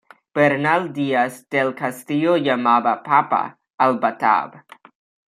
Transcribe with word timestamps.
Bernal 0.35 0.87
Díaz 0.95 1.47
del 1.47 1.75
Castillo 1.75 2.35
llamaba 2.37 2.95
"papa" 3.03 3.59
al 3.77 3.99
"batab". 3.99 4.57